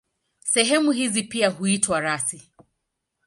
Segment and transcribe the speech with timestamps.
[0.39, 2.51] Sehemu hizi pia huitwa rasi.